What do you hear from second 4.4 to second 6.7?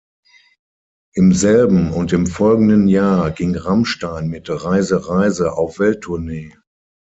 "Reise, Reise" auf Welttournee.